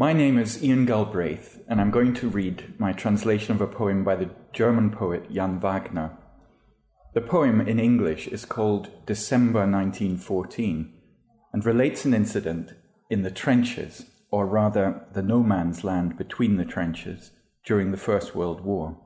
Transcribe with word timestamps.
My 0.00 0.14
name 0.14 0.38
is 0.38 0.62
Iain 0.62 0.86
Galbraith, 0.86 1.62
and 1.68 1.78
I'm 1.78 1.90
going 1.90 2.14
to 2.14 2.28
read 2.30 2.72
my 2.78 2.90
translation 2.90 3.54
of 3.54 3.60
a 3.60 3.66
poem 3.66 4.02
by 4.02 4.16
the 4.16 4.30
German 4.50 4.92
poet 4.92 5.30
Jan 5.30 5.60
Wagner. 5.60 6.16
The 7.12 7.20
poem 7.20 7.60
in 7.60 7.78
English 7.78 8.26
is 8.26 8.46
called 8.46 8.88
December 9.04 9.66
1914 9.70 10.90
and 11.52 11.66
relates 11.66 12.06
an 12.06 12.14
incident 12.14 12.72
in 13.10 13.24
the 13.24 13.30
trenches, 13.30 14.06
or 14.30 14.46
rather 14.46 15.04
the 15.12 15.20
no 15.20 15.42
man's 15.42 15.84
land 15.84 16.16
between 16.16 16.56
the 16.56 16.64
trenches, 16.64 17.32
during 17.66 17.90
the 17.90 17.98
First 17.98 18.34
World 18.34 18.62
War. 18.62 18.98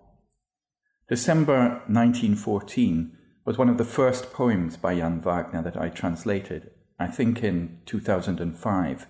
December 1.09 1.83
1914 1.89 3.19
was 3.45 3.59
one 3.59 3.69
of 3.69 3.79
the 3.79 3.85
first 3.85 4.33
poems 4.33 4.77
by 4.77 4.95
Jan 4.95 5.21
Wagner 5.21 5.63
that 5.63 5.77
I 5.77 5.89
translated, 5.89 6.71
I 7.01 7.09
think 7.09 7.43
in 7.43 7.81
2005. 7.85 9.09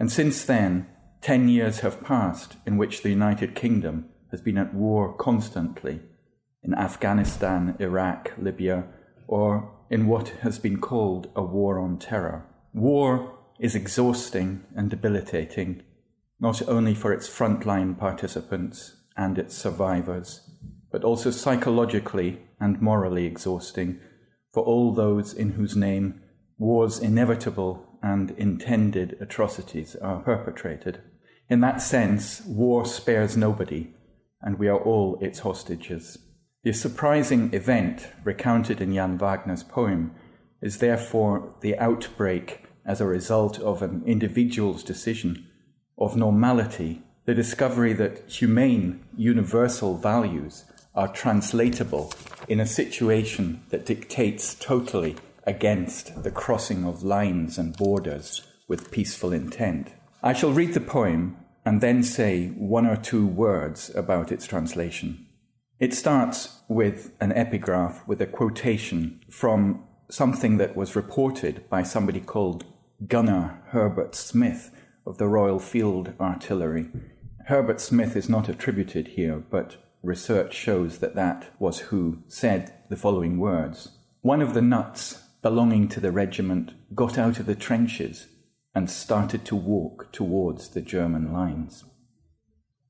And 0.00 0.10
since 0.10 0.44
then, 0.44 0.88
10 1.26 1.48
years 1.48 1.80
have 1.80 2.04
passed 2.04 2.56
in 2.64 2.76
which 2.76 3.02
the 3.02 3.10
United 3.10 3.56
Kingdom 3.56 4.08
has 4.30 4.40
been 4.40 4.56
at 4.56 4.72
war 4.72 5.12
constantly 5.12 5.98
in 6.62 6.72
Afghanistan, 6.72 7.74
Iraq, 7.80 8.30
Libya, 8.38 8.84
or 9.26 9.76
in 9.90 10.06
what 10.06 10.28
has 10.42 10.60
been 10.60 10.80
called 10.80 11.28
a 11.34 11.42
war 11.42 11.80
on 11.80 11.98
terror. 11.98 12.46
War 12.72 13.36
is 13.58 13.74
exhausting 13.74 14.62
and 14.76 14.88
debilitating, 14.88 15.82
not 16.38 16.62
only 16.68 16.94
for 16.94 17.12
its 17.12 17.28
frontline 17.28 17.98
participants 17.98 18.94
and 19.16 19.36
its 19.36 19.58
survivors, 19.58 20.48
but 20.92 21.02
also 21.02 21.32
psychologically 21.32 22.38
and 22.60 22.80
morally 22.80 23.26
exhausting 23.26 23.98
for 24.54 24.62
all 24.62 24.94
those 24.94 25.34
in 25.34 25.54
whose 25.54 25.74
name 25.74 26.20
war's 26.56 27.00
inevitable 27.00 27.98
and 28.00 28.30
intended 28.38 29.16
atrocities 29.20 29.96
are 29.96 30.20
perpetrated. 30.20 31.02
In 31.48 31.60
that 31.60 31.80
sense, 31.80 32.42
war 32.44 32.84
spares 32.84 33.36
nobody, 33.36 33.94
and 34.40 34.58
we 34.58 34.68
are 34.68 34.78
all 34.78 35.18
its 35.20 35.40
hostages. 35.40 36.18
The 36.64 36.72
surprising 36.72 37.54
event 37.54 38.08
recounted 38.24 38.80
in 38.80 38.92
Jan 38.92 39.18
Wagner's 39.18 39.62
poem 39.62 40.12
is 40.60 40.78
therefore 40.78 41.54
the 41.60 41.78
outbreak 41.78 42.64
as 42.84 43.00
a 43.00 43.06
result 43.06 43.60
of 43.60 43.82
an 43.82 44.02
individual's 44.06 44.82
decision 44.82 45.46
of 45.98 46.16
normality, 46.16 47.02
the 47.24 47.34
discovery 47.34 47.92
that 47.92 48.28
humane, 48.28 49.04
universal 49.16 49.96
values 49.96 50.64
are 50.94 51.08
translatable 51.08 52.12
in 52.48 52.58
a 52.58 52.66
situation 52.66 53.62
that 53.70 53.86
dictates 53.86 54.54
totally 54.54 55.16
against 55.46 56.24
the 56.24 56.30
crossing 56.30 56.84
of 56.84 57.04
lines 57.04 57.58
and 57.58 57.76
borders 57.76 58.42
with 58.66 58.90
peaceful 58.90 59.32
intent. 59.32 59.92
I 60.26 60.32
shall 60.32 60.50
read 60.50 60.74
the 60.74 60.80
poem 60.80 61.36
and 61.64 61.80
then 61.80 62.02
say 62.02 62.48
one 62.48 62.84
or 62.84 62.96
two 62.96 63.24
words 63.24 63.94
about 63.94 64.32
its 64.32 64.44
translation. 64.44 65.24
It 65.78 65.94
starts 65.94 66.62
with 66.66 67.12
an 67.20 67.30
epigraph 67.30 68.02
with 68.08 68.20
a 68.20 68.26
quotation 68.26 69.20
from 69.30 69.84
something 70.10 70.56
that 70.56 70.74
was 70.74 70.96
reported 70.96 71.70
by 71.70 71.84
somebody 71.84 72.18
called 72.18 72.64
Gunner 73.06 73.62
Herbert 73.68 74.16
Smith 74.16 74.72
of 75.06 75.18
the 75.18 75.28
Royal 75.28 75.60
Field 75.60 76.12
Artillery. 76.18 76.88
Herbert 77.44 77.80
Smith 77.80 78.16
is 78.16 78.28
not 78.28 78.48
attributed 78.48 79.06
here, 79.06 79.36
but 79.48 79.76
research 80.02 80.54
shows 80.54 80.98
that 80.98 81.14
that 81.14 81.54
was 81.60 81.78
who 81.78 82.18
said 82.26 82.74
the 82.88 82.96
following 82.96 83.38
words 83.38 83.90
One 84.22 84.42
of 84.42 84.54
the 84.54 84.62
nuts 84.62 85.22
belonging 85.40 85.86
to 85.90 86.00
the 86.00 86.10
regiment 86.10 86.72
got 86.96 87.16
out 87.16 87.38
of 87.38 87.46
the 87.46 87.54
trenches 87.54 88.26
and 88.76 88.88
started 88.88 89.44
to 89.46 89.56
walk 89.56 90.12
towards 90.12 90.68
the 90.68 90.82
German 90.82 91.32
lines. 91.32 91.84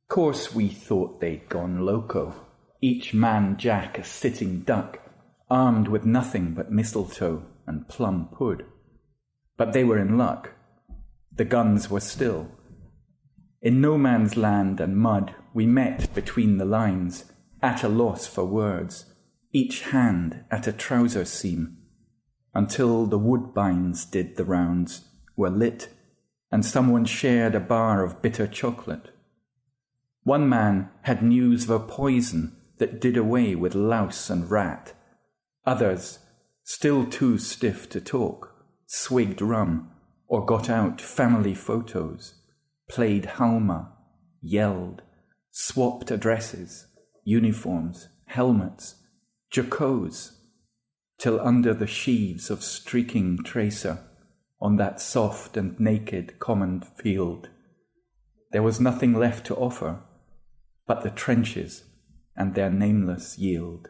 Course 0.08 0.54
we 0.54 0.68
thought 0.68 1.20
they'd 1.20 1.48
gone 1.48 1.80
loco 1.80 2.34
each 2.80 3.14
man 3.14 3.56
Jack 3.56 3.98
a 3.98 4.04
sitting 4.04 4.60
duck, 4.60 5.00
armed 5.48 5.88
with 5.88 6.04
nothing 6.04 6.52
but 6.54 6.70
mistletoe 6.70 7.44
and 7.66 7.88
plum 7.88 8.28
pud. 8.36 8.64
But 9.56 9.72
they 9.72 9.84
were 9.84 9.98
in 9.98 10.18
luck. 10.18 10.52
The 11.32 11.44
guns 11.44 11.90
were 11.90 12.00
still. 12.00 12.50
In 13.62 13.80
no 13.80 13.96
man's 13.96 14.36
land 14.36 14.80
and 14.80 14.96
mud, 14.96 15.34
we 15.54 15.66
met 15.66 16.12
between 16.14 16.58
the 16.58 16.64
lines, 16.64 17.24
at 17.62 17.82
a 17.82 17.88
loss 17.88 18.26
for 18.26 18.44
words, 18.44 19.06
each 19.52 19.82
hand 19.82 20.44
at 20.50 20.66
a 20.66 20.72
trouser 20.72 21.24
seam, 21.24 21.78
until 22.54 23.06
the 23.06 23.18
woodbines 23.18 24.04
did 24.10 24.36
the 24.36 24.44
rounds, 24.44 25.08
were 25.36 25.50
lit, 25.50 25.88
and 26.50 26.64
someone 26.64 27.04
shared 27.04 27.54
a 27.54 27.60
bar 27.60 28.04
of 28.04 28.22
bitter 28.22 28.46
chocolate. 28.46 29.10
One 30.22 30.48
man 30.48 30.90
had 31.02 31.22
news 31.22 31.64
of 31.64 31.70
a 31.70 31.78
poison 31.80 32.56
that 32.78 33.00
did 33.00 33.16
away 33.16 33.54
with 33.54 33.74
louse 33.74 34.30
and 34.30 34.50
rat. 34.50 34.92
Others, 35.64 36.18
still 36.64 37.06
too 37.06 37.38
stiff 37.38 37.88
to 37.90 38.00
talk, 38.00 38.54
swigged 38.86 39.40
rum 39.40 39.90
or 40.28 40.44
got 40.44 40.68
out 40.68 41.00
family 41.00 41.54
photos, 41.54 42.34
played 42.88 43.24
Halma, 43.24 43.92
yelled, 44.42 45.02
swapped 45.50 46.10
addresses, 46.10 46.86
uniforms, 47.24 48.08
helmets, 48.26 48.96
jocose, 49.54 50.32
till 51.18 51.40
under 51.40 51.72
the 51.72 51.86
sheaves 51.86 52.50
of 52.50 52.62
streaking 52.62 53.38
tracer 53.42 54.00
on 54.60 54.76
that 54.76 55.00
soft 55.00 55.56
and 55.56 55.78
naked 55.78 56.38
common 56.38 56.80
field, 56.80 57.48
there 58.52 58.62
was 58.62 58.80
nothing 58.80 59.14
left 59.14 59.46
to 59.46 59.56
offer 59.56 60.00
but 60.86 61.02
the 61.02 61.10
trenches 61.10 61.84
and 62.36 62.54
their 62.54 62.70
nameless 62.70 63.38
yield. 63.38 63.88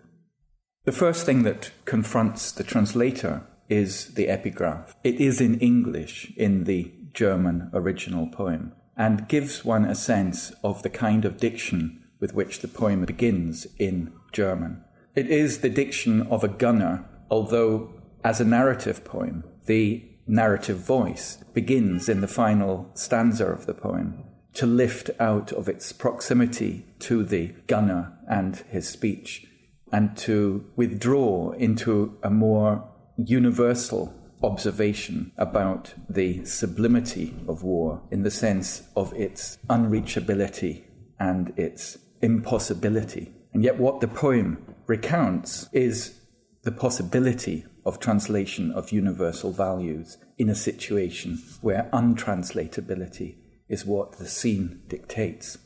The 0.85 0.93
first 0.93 1.27
thing 1.27 1.43
that 1.43 1.73
confronts 1.85 2.53
the 2.53 2.65
translator 2.65 3.43
is 3.69 4.15
the 4.15 4.29
epigraph. 4.29 4.95
It 5.03 5.17
is 5.17 5.41
in 5.41 5.59
English 5.59 6.33
in 6.37 6.65
the 6.65 6.93
German 7.13 7.71
original 7.73 8.29
poem 8.29 8.73
and 8.97 9.29
gives 9.29 9.65
one 9.65 9.85
a 9.85 9.95
sense 9.95 10.53
of 10.63 10.83
the 10.83 10.91
kind 10.91 11.25
of 11.25 11.39
diction 11.39 12.05
with 12.21 12.35
which 12.35 12.61
the 12.61 12.69
poem 12.69 13.05
begins 13.05 13.67
in 13.79 14.13
German. 14.33 14.83
It 15.15 15.29
is 15.29 15.61
the 15.61 15.69
diction 15.69 16.23
of 16.29 16.45
a 16.45 16.49
gunner, 16.49 17.05
although 17.31 17.93
as 18.25 18.41
a 18.41 18.45
narrative 18.45 19.05
poem, 19.05 19.45
the 19.67 20.05
narrative 20.27 20.79
voice 20.79 21.39
begins 21.55 22.09
in 22.09 22.21
the 22.21 22.29
final 22.29 22.91
stanza 22.95 23.47
of 23.47 23.67
the 23.67 23.75
poem 23.75 24.25
to 24.55 24.67
lift 24.67 25.11
out 25.21 25.53
of 25.53 25.69
its 25.69 25.93
proximity 25.93 26.87
to 26.99 27.23
the 27.23 27.49
gunner 27.67 28.17
and 28.29 28.57
his 28.71 28.89
speech 28.89 29.47
and 29.93 30.17
to 30.17 30.65
withdraw 30.77 31.53
into 31.53 32.19
a 32.23 32.31
more 32.31 32.89
universal 33.17 34.13
observation 34.43 35.33
about 35.37 35.95
the 36.09 36.45
sublimity 36.45 37.35
of 37.49 37.63
war 37.63 38.03
in 38.11 38.23
the 38.23 38.31
sense 38.31 38.83
of 38.97 39.13
its 39.15 39.59
unreachability 39.69 40.85
and 41.19 41.53
its 41.57 41.99
impossibility. 42.21 43.33
And 43.53 43.65
yet, 43.65 43.79
what 43.79 44.01
the 44.01 44.09
poem 44.09 44.75
recounts 44.87 45.69
is 45.73 46.19
the 46.63 46.73
possibility 46.73 47.65
of 47.87 48.01
translation 48.01 48.73
of 48.73 48.93
universal 48.93 49.53
values 49.53 50.19
in 50.37 50.51
a 50.51 50.55
situation 50.55 51.39
where 51.63 51.89
untranslatability 51.93 53.37
is 53.69 53.87
what 53.87 54.19
the 54.19 54.27
scene 54.27 54.83
dictates. 54.89 55.57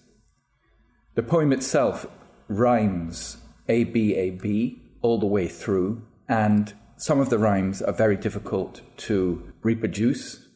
The 1.15 1.23
poem 1.23 1.53
itself 1.53 2.07
rhymes 2.47 3.39
A 3.69 3.85
B 3.85 4.15
A 4.15 4.31
B 4.31 4.83
all 5.01 5.19
the 5.19 5.27
way 5.27 5.49
through, 5.49 6.03
and 6.29 6.75
some 6.97 7.21
of 7.21 7.31
the 7.31 7.39
rhymes 7.39 7.81
are 7.81 7.93
very 7.93 8.17
difficult 8.17 8.83
to 9.09 9.53
reproduce 9.63 10.47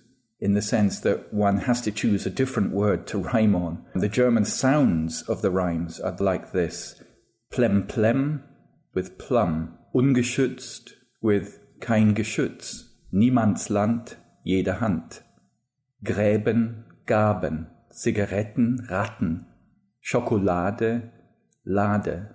in 0.40 0.52
the 0.52 0.60
sense 0.60 1.00
that 1.00 1.32
one 1.32 1.58
has 1.60 1.80
to 1.80 1.90
choose 1.90 2.26
a 2.26 2.30
different 2.30 2.72
word 2.72 3.06
to 3.06 3.18
rhyme 3.18 3.54
on. 3.54 3.82
The 3.94 4.08
German 4.08 4.44
sounds 4.44 5.22
of 5.22 5.40
the 5.40 5.50
rhymes 5.50 5.98
are 6.00 6.14
like 6.20 6.52
this 6.52 7.02
plem 7.50 7.86
plem 7.86 8.44
with 8.92 9.16
plum, 9.16 9.78
ungeschützt 9.94 10.92
with 11.24 11.58
kein 11.80 12.14
Geschütz, 12.14 13.00
Niemandsland, 13.10 14.18
jede 14.42 14.82
Hand, 14.82 15.24
Gräben, 16.04 16.84
Gaben, 17.06 17.68
Zigaretten, 17.90 18.86
Ratten, 18.90 19.46
Schokolade, 20.02 21.12
Lade, 21.64 22.34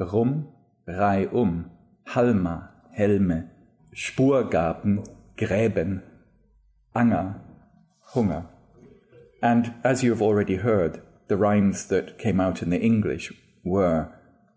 Rum, 0.00 0.48
Reihum, 0.86 1.66
Halma, 2.06 2.70
Helme, 2.92 3.50
Spurgaben, 3.92 5.02
Gräben, 5.36 6.02
Anger, 6.94 7.40
Hunger. 8.14 8.48
And 9.42 9.74
as 9.82 10.02
you 10.02 10.12
have 10.12 10.22
already 10.22 10.56
heard, 10.56 11.02
the 11.28 11.36
rhymes 11.36 11.88
that 11.88 12.18
came 12.18 12.40
out 12.40 12.62
in 12.62 12.70
the 12.70 12.80
English 12.80 13.34
were 13.62 14.08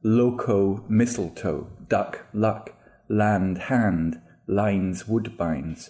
loco, 0.04 0.86
mistletoe, 0.88 1.68
duck, 1.90 2.26
luck, 2.34 2.78
land, 3.12 3.58
hand, 3.58 4.22
lines, 4.48 5.04
woodbines, 5.04 5.90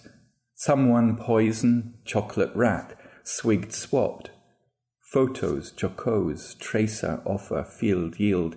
someone, 0.54 1.16
poison, 1.16 1.94
chocolate, 2.04 2.50
rat, 2.54 2.98
swigged 3.22 3.72
swapped, 3.72 4.30
photos, 5.12 5.72
jocose, 5.80 6.54
tracer, 6.58 7.22
offer, 7.24 7.62
field, 7.62 8.18
yield. 8.18 8.56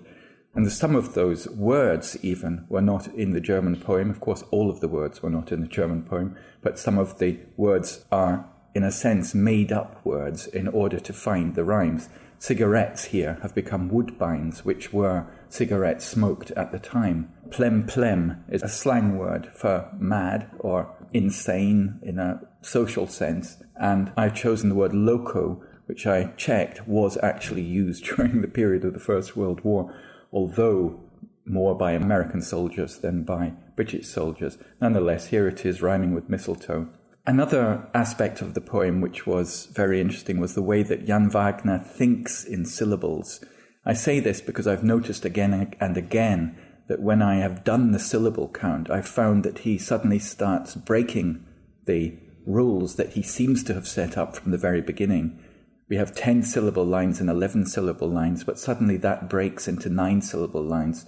And 0.54 0.70
some 0.72 0.96
of 0.96 1.14
those 1.14 1.48
words, 1.50 2.16
even, 2.22 2.66
were 2.68 2.80
not 2.80 3.06
in 3.08 3.32
the 3.32 3.40
German 3.40 3.76
poem. 3.76 4.10
Of 4.10 4.20
course, 4.20 4.42
all 4.50 4.70
of 4.70 4.80
the 4.80 4.88
words 4.88 5.22
were 5.22 5.30
not 5.30 5.52
in 5.52 5.60
the 5.60 5.68
German 5.68 6.02
poem, 6.02 6.36
but 6.62 6.78
some 6.78 6.98
of 6.98 7.18
the 7.18 7.38
words 7.56 8.04
are, 8.10 8.50
in 8.74 8.82
a 8.82 8.90
sense, 8.90 9.34
made 9.34 9.70
up 9.70 10.04
words 10.04 10.46
in 10.48 10.66
order 10.66 10.98
to 10.98 11.12
find 11.12 11.54
the 11.54 11.64
rhymes. 11.64 12.08
Cigarettes 12.38 13.06
here 13.06 13.38
have 13.42 13.54
become 13.54 13.90
woodbines, 13.90 14.58
which 14.58 14.92
were 14.92 15.26
cigarettes 15.48 16.04
smoked 16.04 16.50
at 16.52 16.70
the 16.70 16.78
time. 16.78 17.32
Plem 17.50 17.86
plem 17.86 18.44
is 18.48 18.62
a 18.62 18.68
slang 18.68 19.16
word 19.16 19.50
for 19.54 19.90
mad 19.98 20.50
or 20.58 20.94
insane 21.12 21.98
in 22.02 22.18
a 22.18 22.40
social 22.60 23.06
sense. 23.06 23.62
And 23.80 24.12
I've 24.16 24.34
chosen 24.34 24.68
the 24.68 24.74
word 24.74 24.94
loco, 24.94 25.62
which 25.86 26.06
I 26.06 26.32
checked 26.36 26.86
was 26.86 27.16
actually 27.22 27.62
used 27.62 28.04
during 28.16 28.42
the 28.42 28.48
period 28.48 28.84
of 28.84 28.92
the 28.92 29.00
First 29.00 29.36
World 29.36 29.60
War, 29.64 29.94
although 30.32 31.00
more 31.46 31.76
by 31.76 31.92
American 31.92 32.42
soldiers 32.42 32.98
than 32.98 33.22
by 33.22 33.52
British 33.76 34.08
soldiers. 34.08 34.58
Nonetheless, 34.80 35.28
here 35.28 35.46
it 35.46 35.64
is 35.64 35.80
rhyming 35.80 36.12
with 36.12 36.28
mistletoe. 36.28 36.88
Another 37.28 37.88
aspect 37.92 38.40
of 38.40 38.54
the 38.54 38.60
poem 38.60 39.00
which 39.00 39.26
was 39.26 39.66
very 39.66 40.00
interesting 40.00 40.38
was 40.38 40.54
the 40.54 40.62
way 40.62 40.84
that 40.84 41.06
Jan 41.06 41.28
Wagner 41.28 41.78
thinks 41.78 42.44
in 42.44 42.64
syllables. 42.64 43.44
I 43.84 43.94
say 43.94 44.20
this 44.20 44.40
because 44.40 44.68
I've 44.68 44.84
noticed 44.84 45.24
again 45.24 45.74
and 45.80 45.96
again 45.96 46.56
that 46.88 47.02
when 47.02 47.22
I 47.22 47.36
have 47.36 47.64
done 47.64 47.90
the 47.90 47.98
syllable 47.98 48.48
count, 48.48 48.90
I've 48.90 49.08
found 49.08 49.42
that 49.42 49.60
he 49.60 49.76
suddenly 49.76 50.20
starts 50.20 50.76
breaking 50.76 51.44
the 51.86 52.16
rules 52.46 52.94
that 52.94 53.14
he 53.14 53.22
seems 53.22 53.64
to 53.64 53.74
have 53.74 53.88
set 53.88 54.16
up 54.16 54.36
from 54.36 54.52
the 54.52 54.58
very 54.58 54.80
beginning. 54.80 55.42
We 55.88 55.96
have 55.96 56.14
10 56.14 56.44
syllable 56.44 56.84
lines 56.84 57.18
and 57.18 57.28
11 57.28 57.66
syllable 57.66 58.08
lines, 58.08 58.44
but 58.44 58.58
suddenly 58.58 58.96
that 58.98 59.28
breaks 59.28 59.66
into 59.66 59.88
9 59.88 60.22
syllable 60.22 60.62
lines 60.62 61.06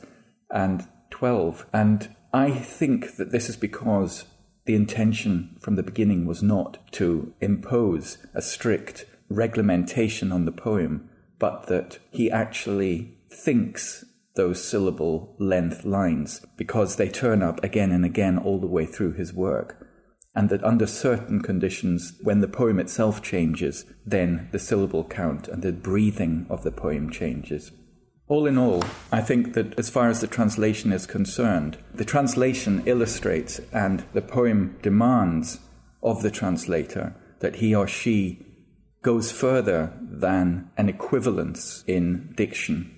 and 0.51 0.85
12. 1.11 1.67
And 1.73 2.15
I 2.33 2.51
think 2.51 3.17
that 3.19 3.31
this 3.31 3.49
is 3.49 3.57
because 3.57 4.25
the 4.69 4.75
intention 4.75 5.57
from 5.63 5.77
the 5.77 5.83
beginning 5.83 6.27
was 6.27 6.43
not 6.43 6.77
to 6.93 7.33
impose 7.41 8.19
a 8.35 8.43
strict 8.43 9.07
reglementation 9.33 10.31
on 10.31 10.45
the 10.45 10.53
poem, 10.53 11.09
but 11.39 11.69
that 11.69 11.99
he 12.11 12.31
actually 12.31 13.17
thinks 13.31 14.05
those 14.35 14.63
syllable 14.63 15.35
length 15.39 15.87
lines 15.87 16.45
because 16.59 16.97
they 16.97 17.09
turn 17.09 17.43
up 17.43 17.65
again 17.65 17.91
and 17.91 18.05
again 18.05 18.37
all 18.37 18.61
the 18.61 18.67
way 18.67 18.85
through 18.85 19.15
his 19.15 19.33
work 19.33 19.89
and 20.35 20.51
that 20.51 20.63
under 20.63 20.87
certain 20.87 21.41
conditions, 21.41 22.13
when 22.23 22.41
the 22.41 22.47
poem 22.47 22.79
itself 22.79 23.23
changes, 23.23 23.87
then 24.05 24.51
the 24.53 24.59
syllable 24.59 25.05
count 25.05 25.49
and 25.49 25.63
the 25.63 25.73
breathing 25.73 26.45
of 26.51 26.63
the 26.63 26.71
poem 26.71 27.11
changes. 27.11 27.73
All 28.29 28.47
in 28.47 28.59
all, 28.59 28.85
I 29.11 29.23
think 29.23 29.55
that 29.55 29.79
as 29.79 29.89
far 29.89 30.11
as 30.11 30.21
the 30.21 30.27
translation 30.27 30.93
is 30.93 31.07
concerned, 31.07 31.79
the 31.95 32.05
translation 32.05 32.83
illustrates 32.85 33.59
and 33.73 34.05
the 34.13 34.21
poem 34.21 34.77
demands 34.83 35.61
of 36.03 36.23
the 36.23 36.31
translator 36.31 37.15
that 37.41 37.57
he 37.57 37.75
or 37.75 37.89
she 37.89 38.45
goes 39.01 39.33
further 39.33 39.95
than 40.03 40.71
an 40.77 40.91
equivalence 40.91 41.85
in 41.87 42.35
diction 42.37 42.95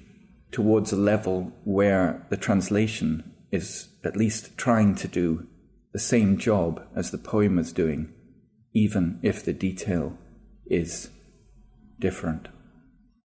towards 0.50 0.92
a 0.92 0.96
level 0.96 1.52
where 1.62 2.26
the 2.30 2.36
translation 2.36 3.32
is 3.52 3.88
at 4.02 4.16
least 4.16 4.56
trying 4.58 4.96
to 4.96 5.06
do 5.06 5.46
the 5.92 5.98
same 6.00 6.38
job 6.38 6.84
as 6.96 7.12
the 7.12 7.18
poem 7.18 7.56
is 7.56 7.72
doing, 7.72 8.12
even 8.72 9.20
if 9.22 9.44
the 9.44 9.52
detail 9.52 10.18
is 10.66 11.10
different. 12.00 12.48